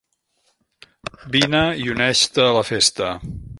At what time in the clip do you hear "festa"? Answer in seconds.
2.73-3.15